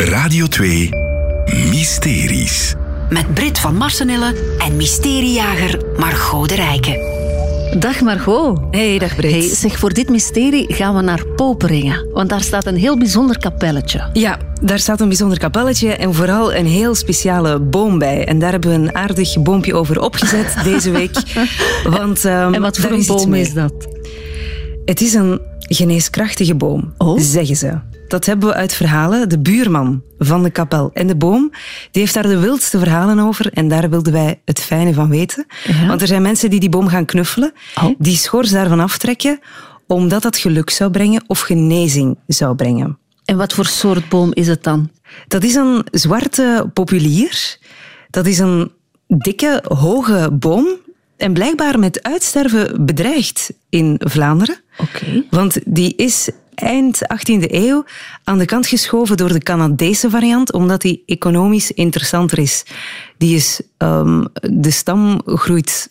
Radio 0.00 0.46
2 0.46 0.88
Mysteries. 1.70 2.74
Met 3.10 3.34
Brit 3.34 3.58
van 3.58 3.76
Marsenille 3.76 4.34
en 4.58 4.76
mysteriejager 4.76 5.80
Margot 5.98 6.48
de 6.48 6.54
Rijken. 6.54 6.98
Dag 7.80 8.00
Margot. 8.00 8.60
Hey, 8.70 8.98
dag 8.98 9.16
Brit. 9.16 9.30
Hey, 9.30 9.54
zeg, 9.54 9.78
voor 9.78 9.92
dit 9.92 10.08
mysterie 10.08 10.74
gaan 10.74 10.94
we 10.94 11.02
naar 11.02 11.26
Poperingen. 11.26 12.08
Want 12.12 12.28
daar 12.28 12.40
staat 12.40 12.66
een 12.66 12.76
heel 12.76 12.98
bijzonder 12.98 13.38
kapelletje. 13.38 14.10
Ja, 14.12 14.38
daar 14.62 14.78
staat 14.78 15.00
een 15.00 15.08
bijzonder 15.08 15.38
kapelletje 15.38 15.92
en 15.92 16.14
vooral 16.14 16.54
een 16.54 16.66
heel 16.66 16.94
speciale 16.94 17.60
boom 17.60 17.98
bij. 17.98 18.24
En 18.24 18.38
daar 18.38 18.50
hebben 18.50 18.70
we 18.70 18.76
een 18.76 18.94
aardig 18.94 19.42
boompje 19.42 19.74
over 19.74 20.00
opgezet 20.00 20.54
deze 20.64 20.90
week. 20.90 21.22
Want, 21.84 22.24
um, 22.24 22.54
en 22.54 22.60
wat 22.60 22.78
voor 22.78 22.90
een 22.90 23.06
boom 23.06 23.34
is 23.34 23.54
dat? 23.54 23.72
Het 24.84 25.00
is 25.00 25.14
een 25.14 25.40
geneeskrachtige 25.58 26.54
boom, 26.54 26.94
oh? 26.96 27.18
zeggen 27.18 27.56
ze. 27.56 27.98
Dat 28.10 28.26
hebben 28.26 28.48
we 28.48 28.54
uit 28.54 28.72
verhalen. 28.72 29.28
De 29.28 29.38
buurman 29.38 30.02
van 30.18 30.42
de 30.42 30.50
kapel 30.50 30.90
en 30.94 31.06
de 31.06 31.16
boom, 31.16 31.50
die 31.90 32.02
heeft 32.02 32.14
daar 32.14 32.22
de 32.22 32.38
wildste 32.38 32.78
verhalen 32.78 33.18
over. 33.18 33.52
En 33.52 33.68
daar 33.68 33.90
wilden 33.90 34.12
wij 34.12 34.40
het 34.44 34.60
fijne 34.60 34.94
van 34.94 35.08
weten. 35.08 35.46
Want 35.86 36.00
er 36.00 36.06
zijn 36.06 36.22
mensen 36.22 36.50
die 36.50 36.60
die 36.60 36.68
boom 36.68 36.88
gaan 36.88 37.04
knuffelen, 37.04 37.52
oh. 37.82 37.94
die 37.98 38.16
schors 38.16 38.50
daarvan 38.50 38.80
aftrekken, 38.80 39.40
omdat 39.86 40.22
dat 40.22 40.36
geluk 40.36 40.70
zou 40.70 40.90
brengen 40.90 41.24
of 41.26 41.40
genezing 41.40 42.18
zou 42.26 42.54
brengen. 42.54 42.98
En 43.24 43.36
wat 43.36 43.52
voor 43.52 43.66
soort 43.66 44.08
boom 44.08 44.30
is 44.34 44.46
het 44.46 44.62
dan? 44.62 44.90
Dat 45.28 45.44
is 45.44 45.54
een 45.54 45.86
zwarte 45.90 46.70
populier. 46.72 47.58
Dat 48.10 48.26
is 48.26 48.38
een 48.38 48.72
dikke, 49.06 49.64
hoge 49.68 50.30
boom 50.32 50.66
en 51.16 51.32
blijkbaar 51.32 51.78
met 51.78 52.02
uitsterven 52.02 52.84
bedreigd 52.84 53.52
in 53.68 54.00
Vlaanderen. 54.04 54.60
Oké. 54.78 55.24
Want 55.30 55.58
die 55.64 55.94
is 55.96 56.30
eind 56.62 57.00
18e 57.02 57.52
eeuw 57.52 57.84
aan 58.24 58.38
de 58.38 58.44
kant 58.44 58.66
geschoven 58.66 59.16
door 59.16 59.32
de 59.32 59.38
Canadese 59.38 60.10
variant, 60.10 60.52
omdat 60.52 60.80
die 60.80 61.02
economisch 61.06 61.70
interessanter 61.70 62.38
is. 62.38 62.64
Die 63.18 63.34
is, 63.34 63.60
um, 63.78 64.26
de 64.40 64.70
stam 64.70 65.20
groeit 65.24 65.90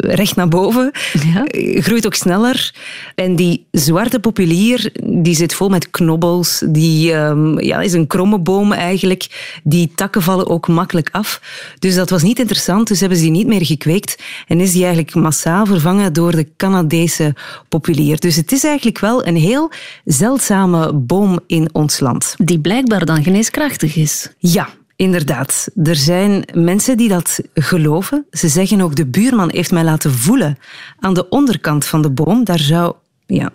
recht 0.00 0.36
naar 0.36 0.48
boven, 0.48 0.90
ja. 1.32 1.44
groeit 1.80 2.06
ook 2.06 2.14
sneller. 2.14 2.74
En 3.14 3.36
die 3.36 3.66
zwarte 3.70 4.20
populier 4.20 4.92
die 5.04 5.34
zit 5.34 5.54
vol 5.54 5.68
met 5.68 5.90
knobbels. 5.90 6.62
Die 6.68 7.12
um, 7.12 7.60
ja, 7.60 7.80
is 7.80 7.92
een 7.92 8.06
kromme 8.06 8.38
boom 8.38 8.72
eigenlijk. 8.72 9.52
Die 9.62 9.92
takken 9.94 10.22
vallen 10.22 10.46
ook 10.46 10.68
makkelijk 10.68 11.08
af. 11.12 11.40
Dus 11.78 11.94
dat 11.94 12.10
was 12.10 12.22
niet 12.22 12.38
interessant, 12.38 12.88
dus 12.88 13.00
hebben 13.00 13.18
ze 13.18 13.24
die 13.24 13.32
niet 13.32 13.46
meer 13.46 13.64
gekweekt. 13.64 14.22
En 14.46 14.60
is 14.60 14.72
die 14.72 14.84
eigenlijk 14.84 15.14
massaal 15.14 15.66
vervangen 15.66 16.12
door 16.12 16.30
de 16.30 16.48
Canadese 16.56 17.34
populier. 17.68 18.20
Dus 18.20 18.36
het 18.36 18.52
is 18.52 18.64
eigenlijk 18.64 18.98
wel 18.98 19.26
een 19.26 19.36
heel 19.36 19.70
zeldzame 20.04 20.92
boom 20.92 21.40
in 21.46 21.68
ons 21.72 22.00
land. 22.00 22.34
Die 22.36 22.60
blijkbaar 22.60 23.04
dan 23.04 23.22
geneeskrachtig 23.22 23.96
is. 23.96 24.32
Ja, 24.38 24.68
Inderdaad, 24.96 25.68
er 25.82 25.96
zijn 25.96 26.44
mensen 26.52 26.96
die 26.96 27.08
dat 27.08 27.40
geloven. 27.54 28.26
Ze 28.30 28.48
zeggen 28.48 28.80
ook, 28.80 28.96
de 28.96 29.06
buurman 29.06 29.50
heeft 29.50 29.70
mij 29.70 29.84
laten 29.84 30.12
voelen 30.12 30.58
aan 31.00 31.14
de 31.14 31.28
onderkant 31.28 31.84
van 31.84 32.02
de 32.02 32.10
boom. 32.10 32.44
Daar 32.44 32.58
zou 32.58 32.94
ja, 33.26 33.50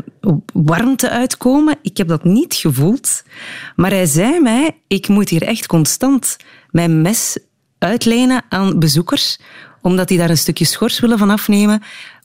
warmte 0.53 1.09
uitkomen. 1.09 1.77
Ik 1.81 1.97
heb 1.97 2.07
dat 2.07 2.23
niet 2.23 2.53
gevoeld. 2.53 3.23
Maar 3.75 3.91
hij 3.91 4.05
zei 4.05 4.39
mij, 4.39 4.77
ik 4.87 5.07
moet 5.07 5.29
hier 5.29 5.43
echt 5.43 5.67
constant 5.67 6.37
mijn 6.71 7.01
mes 7.01 7.37
uitlenen 7.77 8.43
aan 8.49 8.79
bezoekers, 8.79 9.39
omdat 9.81 10.07
die 10.07 10.17
daar 10.17 10.29
een 10.29 10.37
stukje 10.37 10.65
schors 10.65 10.99
willen 10.99 11.17
van 11.17 11.29
afnemen, 11.29 11.83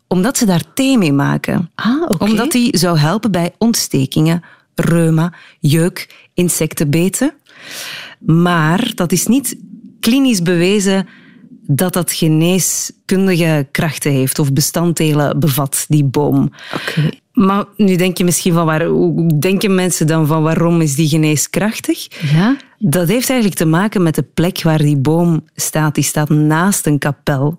omdat 0.08 0.38
ze 0.38 0.46
daar 0.46 0.62
thee 0.74 0.98
mee 0.98 1.12
maken. 1.12 1.70
Ah, 1.74 2.02
okay. 2.02 2.28
Omdat 2.28 2.50
die 2.50 2.78
zou 2.78 2.98
helpen 2.98 3.30
bij 3.30 3.54
ontstekingen, 3.58 4.42
reuma, 4.74 5.32
jeuk, 5.60 6.28
insectenbeten. 6.34 7.34
Maar 8.18 8.92
dat 8.94 9.12
is 9.12 9.26
niet 9.26 9.56
klinisch 10.00 10.42
bewezen 10.42 11.06
dat 11.66 11.92
dat 11.92 12.12
geneeskundige 12.12 13.68
krachten 13.70 14.12
heeft 14.12 14.38
of 14.38 14.52
bestanddelen 14.52 15.40
bevat, 15.40 15.84
die 15.89 16.05
boom. 16.05 16.50
Oké. 16.74 17.11
Maar 17.33 17.64
nu 17.77 17.96
denk 17.96 18.18
je 18.18 18.24
misschien 18.24 18.52
van 18.52 18.66
waar, 18.66 18.84
hoe 18.84 19.39
denken 19.39 19.74
mensen 19.74 20.06
dan 20.06 20.27
van 20.27 20.42
waarom 20.42 20.80
is 20.80 20.94
die 20.94 21.08
geneeskrachtig? 21.08 22.30
Ja? 22.33 22.56
Dat 22.78 23.08
heeft 23.08 23.30
eigenlijk 23.30 23.58
te 23.58 23.66
maken 23.66 24.02
met 24.02 24.14
de 24.14 24.22
plek 24.22 24.62
waar 24.62 24.78
die 24.78 24.96
boom 24.96 25.44
staat. 25.55 25.94
Die 25.94 26.05
staat 26.05 26.28
naast 26.28 26.86
een 26.86 26.98
kapel. 26.98 27.56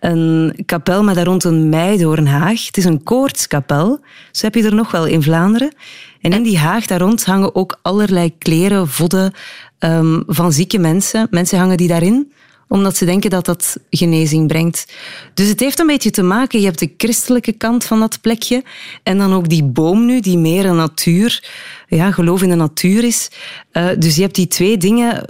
Een 0.00 0.62
kapel 0.66 1.02
met 1.02 1.14
daar 1.14 1.24
rond 1.24 1.44
een 1.44 1.68
meidoornhaag. 1.68 2.66
Het 2.66 2.76
is 2.76 2.84
een 2.84 3.02
koortskapel. 3.02 4.00
Zo 4.32 4.44
heb 4.44 4.54
je 4.54 4.62
er 4.62 4.74
nog 4.74 4.90
wel 4.90 5.06
in 5.06 5.22
Vlaanderen. 5.22 5.74
En 6.20 6.32
in 6.32 6.42
die 6.42 6.58
haag 6.58 6.86
daar 6.86 7.00
rond 7.00 7.24
hangen 7.24 7.54
ook 7.54 7.78
allerlei 7.82 8.38
kleren, 8.38 8.88
vodden 8.88 9.32
um, 9.78 10.22
van 10.26 10.52
zieke 10.52 10.78
mensen. 10.78 11.26
Mensen 11.30 11.58
hangen 11.58 11.76
die 11.76 11.88
daarin 11.88 12.32
omdat 12.68 12.96
ze 12.96 13.04
denken 13.04 13.30
dat 13.30 13.44
dat 13.44 13.76
genezing 13.90 14.46
brengt. 14.48 14.92
Dus 15.34 15.48
het 15.48 15.60
heeft 15.60 15.78
een 15.78 15.86
beetje 15.86 16.10
te 16.10 16.22
maken, 16.22 16.58
je 16.58 16.64
hebt 16.64 16.78
de 16.78 16.94
christelijke 16.96 17.52
kant 17.52 17.84
van 17.84 18.00
dat 18.00 18.20
plekje 18.20 18.62
en 19.02 19.18
dan 19.18 19.34
ook 19.34 19.48
die 19.48 19.64
boom 19.64 20.06
nu, 20.06 20.20
die 20.20 20.38
meer 20.38 20.66
een 20.66 20.76
natuur, 20.76 21.50
ja, 21.88 22.10
geloof 22.10 22.42
in 22.42 22.48
de 22.48 22.54
natuur 22.54 23.04
is. 23.04 23.30
Uh, 23.72 23.88
dus 23.98 24.14
je 24.14 24.22
hebt 24.22 24.34
die 24.34 24.48
twee 24.48 24.76
dingen 24.76 25.24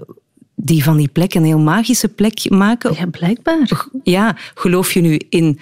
die 0.61 0.83
van 0.83 0.97
die 0.97 1.09
plek 1.09 1.35
een 1.35 1.45
heel 1.45 1.59
magische 1.59 2.09
plek 2.09 2.51
maken. 2.51 2.95
Ja, 2.95 3.07
blijkbaar. 3.07 3.87
Ja, 4.03 4.37
geloof 4.55 4.93
je 4.93 5.01
nu 5.01 5.21
in 5.29 5.59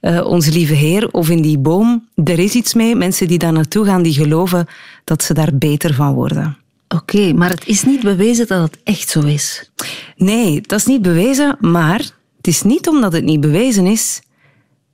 uh, 0.00 0.26
onze 0.26 0.52
lieve 0.52 0.74
Heer 0.74 1.08
of 1.10 1.30
in 1.30 1.42
die 1.42 1.58
boom? 1.58 2.08
Er 2.24 2.38
is 2.38 2.54
iets 2.54 2.74
mee. 2.74 2.94
Mensen 2.94 3.28
die 3.28 3.38
daar 3.38 3.52
naartoe 3.52 3.84
gaan, 3.84 4.02
die 4.02 4.12
geloven 4.12 4.66
dat 5.04 5.22
ze 5.22 5.34
daar 5.34 5.50
beter 5.54 5.94
van 5.94 6.14
worden. 6.14 6.56
Oké, 6.88 7.16
okay, 7.16 7.32
maar 7.32 7.50
het 7.50 7.66
is 7.66 7.84
niet 7.84 8.00
bewezen 8.00 8.46
dat 8.46 8.62
het 8.62 8.78
echt 8.84 9.08
zo 9.08 9.20
is. 9.20 9.70
Nee, 10.16 10.60
dat 10.60 10.78
is 10.78 10.86
niet 10.86 11.02
bewezen, 11.02 11.56
maar 11.60 11.98
het 12.36 12.46
is 12.46 12.62
niet 12.62 12.88
omdat 12.88 13.12
het 13.12 13.24
niet 13.24 13.40
bewezen 13.40 13.86
is 13.86 14.20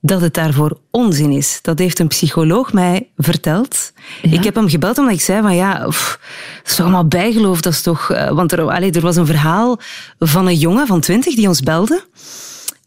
dat 0.05 0.21
het 0.21 0.33
daarvoor 0.33 0.77
onzin 0.91 1.31
is. 1.31 1.59
Dat 1.61 1.79
heeft 1.79 1.99
een 1.99 2.07
psycholoog 2.07 2.73
mij 2.73 3.09
verteld. 3.17 3.91
Ja? 4.21 4.31
Ik 4.31 4.43
heb 4.43 4.55
hem 4.55 4.69
gebeld 4.69 4.97
omdat 4.97 5.13
ik 5.13 5.21
zei 5.21 5.41
van 5.41 5.55
ja, 5.55 5.85
pff, 5.87 6.19
dat 6.57 6.71
is 6.71 6.75
toch 6.75 6.85
allemaal 6.85 7.07
bijgeloof. 7.07 7.61
Dat 7.61 7.73
is 7.73 7.81
toch, 7.81 8.11
uh, 8.11 8.29
want 8.29 8.51
er, 8.51 8.71
allez, 8.71 8.95
er 8.95 9.01
was 9.01 9.15
een 9.15 9.25
verhaal 9.25 9.79
van 10.19 10.47
een 10.47 10.55
jongen 10.55 10.87
van 10.87 10.99
twintig 10.99 11.35
die 11.35 11.47
ons 11.47 11.61
belde 11.61 12.03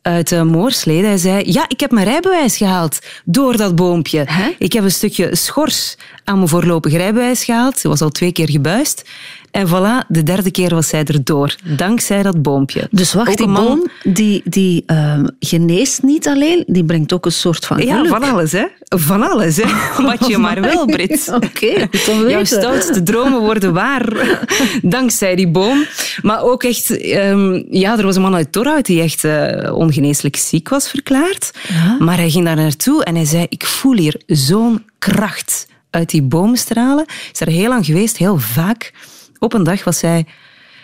uit 0.02 0.32
uh, 0.32 0.42
Moorsleden. 0.42 1.08
Hij 1.08 1.18
zei, 1.18 1.52
ja, 1.52 1.64
ik 1.68 1.80
heb 1.80 1.90
mijn 1.90 2.06
rijbewijs 2.06 2.56
gehaald 2.56 2.98
door 3.24 3.56
dat 3.56 3.74
boompje. 3.74 4.24
Huh? 4.28 4.46
Ik 4.58 4.72
heb 4.72 4.84
een 4.84 4.90
stukje 4.90 5.36
schors 5.36 5.96
aan 6.24 6.36
mijn 6.36 6.48
voorlopig 6.48 6.92
rijbewijs 6.92 7.44
gehaald. 7.44 7.78
Ze 7.78 7.88
was 7.88 8.00
al 8.00 8.10
twee 8.10 8.32
keer 8.32 8.50
gebuist. 8.50 9.04
En 9.50 9.68
voilà, 9.68 10.06
de 10.08 10.22
derde 10.22 10.50
keer 10.50 10.74
was 10.74 10.88
zij 10.88 11.04
erdoor. 11.04 11.54
Dankzij 11.64 12.22
dat 12.22 12.42
boompje. 12.42 12.88
Dus 12.90 13.14
wacht, 13.14 13.36
die 13.36 13.46
man... 13.46 13.64
boom 13.64 13.86
die, 14.02 14.42
die 14.44 14.84
uh, 14.86 15.24
geneest 15.40 16.02
niet 16.02 16.28
alleen, 16.28 16.64
die 16.66 16.84
brengt 16.84 17.12
ook 17.12 17.24
een 17.24 17.32
soort 17.32 17.66
van 17.66 17.76
geluk. 17.76 17.92
Ja, 17.92 18.04
van 18.04 18.22
alles, 18.22 18.52
hè. 18.52 18.64
Van 18.88 19.30
alles, 19.30 19.56
hè. 19.56 19.64
Wat 20.02 20.26
je 20.26 20.38
maar 20.38 20.60
wil, 20.60 20.86
Brit. 20.86 21.28
Oké, 21.34 21.46
okay, 21.46 22.30
Jouw 22.30 22.44
stoutste 22.44 23.02
dromen 23.10 23.40
worden 23.40 23.72
waar. 23.72 24.38
Dankzij 24.82 25.36
die 25.36 25.48
boom. 25.48 25.84
Maar 26.22 26.42
ook 26.42 26.62
echt... 26.62 26.90
Um, 26.90 27.66
ja, 27.70 27.98
er 27.98 28.04
was 28.04 28.16
een 28.16 28.22
man 28.22 28.34
uit 28.34 28.52
Torhout 28.52 28.86
die 28.86 29.02
echt 29.02 29.24
uh, 29.24 29.74
ongeneeslijk 29.74 30.36
ziek 30.36 30.68
was 30.68 30.88
verklaard. 30.88 31.50
Ja? 31.68 31.96
Maar 31.98 32.16
hij 32.16 32.30
ging 32.30 32.44
daar 32.44 32.56
naartoe 32.56 33.04
en 33.04 33.14
hij 33.14 33.24
zei, 33.24 33.46
ik 33.48 33.66
voel 33.66 33.96
hier 33.96 34.20
zo'n 34.26 34.84
kracht 34.98 35.66
uit 35.90 36.10
die 36.10 36.22
boom 36.22 36.56
stralen. 36.56 37.04
Is 37.32 37.40
er 37.40 37.48
heel 37.48 37.68
lang 37.68 37.86
geweest, 37.86 38.16
heel 38.16 38.38
vaak 38.38 38.92
op 39.38 39.52
een 39.52 39.62
dag 39.62 39.84
was 39.84 40.00
hij, 40.00 40.26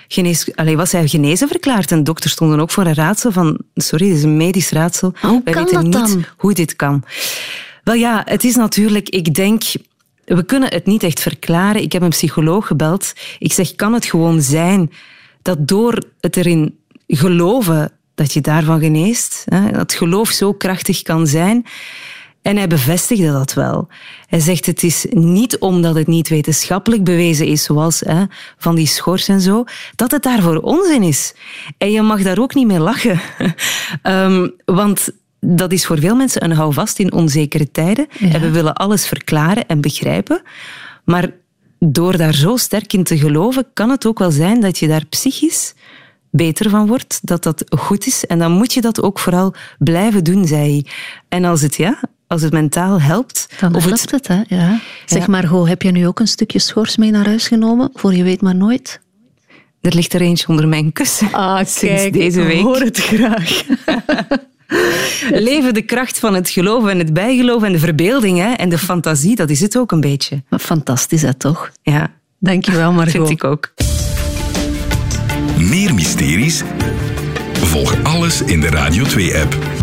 genees, 0.09 0.56
allez, 0.56 0.75
was 0.75 0.92
hij 0.92 1.09
genezen 1.09 1.48
verklaard. 1.48 1.92
En 1.92 2.04
dokters 2.04 2.32
stonden 2.32 2.60
ook 2.60 2.70
voor 2.70 2.87
een 2.87 2.94
raadsel 2.94 3.32
van... 3.32 3.59
Sorry, 3.75 4.06
dit 4.09 4.16
is 4.16 4.22
een 4.22 4.37
medisch 4.37 4.70
raadsel. 4.70 5.15
Hoe 5.20 5.41
Wij 5.44 5.53
kan 5.53 5.65
weten 5.65 5.91
dat 5.91 6.03
niet 6.06 6.12
dan? 6.12 6.25
hoe 6.37 6.54
dit 6.54 6.76
kan. 6.76 7.04
Wel 7.84 7.94
ja, 7.94 8.22
het 8.25 8.44
is 8.44 8.54
natuurlijk... 8.54 9.09
Ik 9.09 9.34
denk... 9.34 9.62
We 10.25 10.44
kunnen 10.44 10.69
het 10.69 10.87
niet 10.87 11.03
echt 11.03 11.20
verklaren. 11.20 11.82
Ik 11.82 11.92
heb 11.92 12.03
een 12.03 12.09
psycholoog 12.09 12.66
gebeld. 12.66 13.12
Ik 13.38 13.53
zeg, 13.53 13.75
kan 13.75 13.92
het 13.92 14.04
gewoon 14.04 14.42
zijn 14.42 14.92
dat 15.42 15.68
door 15.68 16.03
het 16.21 16.36
erin 16.36 16.78
geloven 17.07 17.92
dat 18.15 18.33
je 18.33 18.41
daarvan 18.41 18.80
geneest, 18.80 19.45
hè, 19.48 19.71
dat 19.71 19.92
geloof 19.92 20.28
zo 20.28 20.53
krachtig 20.53 21.03
kan 21.03 21.27
zijn... 21.27 21.66
En 22.45 22.57
hij 22.57 22.67
bevestigde 22.67 23.33
dat 23.33 23.55
wel. 23.55 23.89
Hij 24.27 24.41
zegt 24.41 24.67
het 24.67 24.83
is 24.83 25.07
niet 25.11 25.59
omdat 25.59 25.95
het 25.95 26.07
niet 26.07 26.29
wetenschappelijk 26.29 27.05
bewezen 27.05 27.47
is, 27.47 27.63
zoals 27.63 28.01
hè, 28.01 28.25
van 28.59 28.75
die 28.75 28.87
schors 28.87 29.29
en 29.29 29.41
zo, 29.41 29.65
dat 29.97 30.11
het 30.11 30.23
daarvoor 30.23 30.57
onzin 30.57 31.03
is. 31.03 31.35
En 31.79 31.91
je 31.91 32.03
mag 32.03 32.23
daar 32.23 32.39
ook 32.39 32.55
niet 32.55 32.67
mee 32.67 32.79
lachen. 32.79 33.21
um, 34.03 34.55
want 34.65 35.09
dat 35.41 35.73
is 35.73 35.87
voor 35.87 35.99
veel 35.99 36.15
mensen 36.17 36.45
een 36.45 36.53
houvast 36.53 36.99
in 36.99 37.13
onzekere 37.13 37.71
tijden. 37.71 38.07
Ja. 38.19 38.33
En 38.33 38.41
we 38.41 38.51
willen 38.51 38.75
alles 38.75 39.07
verklaren 39.07 39.67
en 39.67 39.81
begrijpen. 39.81 40.43
Maar 41.05 41.31
door 41.79 42.17
daar 42.17 42.35
zo 42.35 42.57
sterk 42.57 42.93
in 42.93 43.05
te 43.05 43.19
geloven, 43.19 43.67
kan 43.73 43.91
het 43.91 44.07
ook 44.07 44.19
wel 44.19 44.31
zijn 44.31 44.61
dat 44.61 44.79
je 44.79 44.89
daar 44.89 45.05
psychisch 45.05 45.75
beter 46.31 46.71
van 46.71 46.87
wordt, 46.87 47.19
dat 47.23 47.43
dat 47.43 47.65
goed 47.79 48.07
is. 48.07 48.27
En 48.27 48.39
dan 48.39 48.53
moet 48.53 48.73
je 48.73 48.81
dat 48.81 49.03
ook 49.03 49.19
vooral 49.19 49.55
blijven 49.79 50.25
doen, 50.25 50.47
zei 50.47 50.71
hij. 50.71 50.87
En 51.29 51.45
als 51.45 51.63
het, 51.63 51.75
ja, 51.75 52.01
als 52.34 52.42
het 52.42 52.53
mentaal 52.53 53.01
helpt. 53.01 53.48
Dan 53.60 53.75
of 53.75 53.84
helpt 53.84 54.10
het, 54.10 54.28
hè? 54.28 54.42
Ja. 54.47 54.81
Zeg 55.07 55.27
maar, 55.27 55.45
Go, 55.45 55.66
heb 55.66 55.83
je 55.83 55.91
nu 55.91 56.07
ook 56.07 56.21
een 56.21 56.28
stukje 56.28 56.59
schors 56.59 56.97
mee 56.97 57.10
naar 57.10 57.27
huis 57.27 57.48
genomen? 57.48 57.91
Voor 57.95 58.15
je 58.15 58.22
weet 58.22 58.41
maar 58.41 58.54
nooit. 58.54 59.01
Er 59.81 59.95
ligt 59.95 60.13
er 60.13 60.21
eentje 60.21 60.48
onder 60.48 60.69
mijn 60.69 60.92
kussen. 60.92 61.33
Ah, 61.33 61.65
sinds 61.78 62.10
deze 62.10 62.42
week. 62.42 62.59
Ik 62.59 62.63
hoor 62.63 62.81
het 62.81 62.98
graag. 62.98 63.63
Leven 65.48 65.75
de 65.75 65.83
kracht 65.83 66.19
van 66.19 66.34
het 66.34 66.51
geloof 66.51 66.86
en 66.86 66.98
het 66.98 67.13
bijgeloof 67.13 67.63
en 67.63 67.72
de 67.72 67.78
verbeelding 67.78 68.39
hè? 68.39 68.53
en 68.53 68.69
de 68.69 68.78
fantasie, 68.78 69.36
dat 69.36 69.51
is 69.51 69.60
het 69.60 69.78
ook 69.78 69.92
een 69.92 70.01
beetje. 70.01 70.42
Fantastisch, 70.51 71.22
hè, 71.22 71.34
toch? 71.34 71.71
Ja. 71.83 72.13
Dankjewel, 72.39 72.92
Margot. 72.92 73.13
Vind 73.13 73.31
ik 73.31 73.45
ook. 73.45 73.72
Meer 75.59 75.95
mysteries? 75.95 76.63
Volg 77.53 77.95
alles 78.03 78.42
in 78.42 78.60
de 78.60 78.69
Radio 78.69 79.04
2-app. 79.04 79.73